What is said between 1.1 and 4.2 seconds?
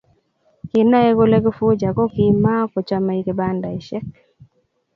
kole kifuja kokimokochome kibandesheck